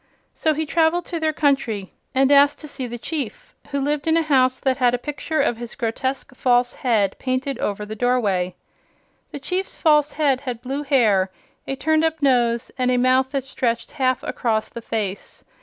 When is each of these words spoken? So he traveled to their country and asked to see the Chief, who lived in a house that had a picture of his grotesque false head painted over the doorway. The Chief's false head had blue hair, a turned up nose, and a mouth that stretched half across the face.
So 0.33 0.55
he 0.55 0.65
traveled 0.65 1.05
to 1.05 1.19
their 1.19 1.31
country 1.31 1.93
and 2.15 2.31
asked 2.31 2.57
to 2.61 2.67
see 2.67 2.87
the 2.87 2.97
Chief, 2.97 3.53
who 3.69 3.79
lived 3.79 4.07
in 4.07 4.17
a 4.17 4.23
house 4.23 4.57
that 4.59 4.77
had 4.77 4.95
a 4.95 4.97
picture 4.97 5.39
of 5.39 5.57
his 5.57 5.75
grotesque 5.75 6.33
false 6.35 6.73
head 6.73 7.15
painted 7.19 7.59
over 7.59 7.85
the 7.85 7.95
doorway. 7.95 8.55
The 9.31 9.37
Chief's 9.39 9.77
false 9.77 10.13
head 10.13 10.41
had 10.41 10.59
blue 10.63 10.81
hair, 10.81 11.29
a 11.67 11.75
turned 11.75 12.03
up 12.03 12.19
nose, 12.19 12.71
and 12.79 12.89
a 12.89 12.97
mouth 12.97 13.29
that 13.33 13.45
stretched 13.45 13.91
half 13.91 14.23
across 14.23 14.69
the 14.69 14.81
face. 14.81 15.43